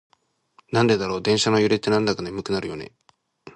[0.71, 2.91] なんでだろう、電車の揺れってなんだか眠くなるよね。